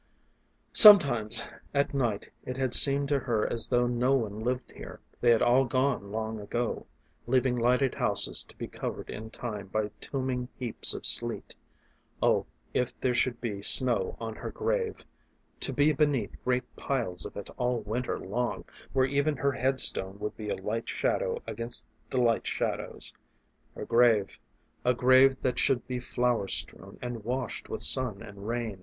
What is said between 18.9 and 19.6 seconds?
where even her